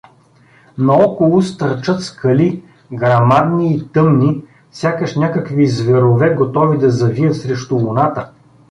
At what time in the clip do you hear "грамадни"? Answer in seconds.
2.93-3.75